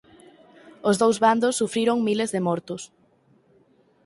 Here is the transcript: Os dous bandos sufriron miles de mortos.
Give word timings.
Os 0.89 0.95
dous 1.01 1.17
bandos 1.25 1.57
sufriron 1.61 2.05
miles 2.07 2.29
de 2.35 2.43
mortos. 2.47 2.81